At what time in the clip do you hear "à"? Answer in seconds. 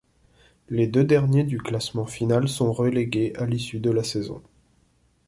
3.35-3.45